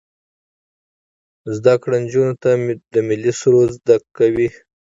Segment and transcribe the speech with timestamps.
[1.55, 2.49] زده کړه نجونو ته
[2.93, 4.49] د ملي سرود زده کوي.